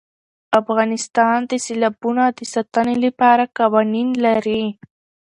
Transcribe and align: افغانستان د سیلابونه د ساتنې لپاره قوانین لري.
افغانستان 0.59 1.37
د 1.49 1.51
سیلابونه 1.65 2.23
د 2.37 2.39
ساتنې 2.53 2.95
لپاره 3.05 3.43
قوانین 3.57 4.09
لري. 4.25 4.63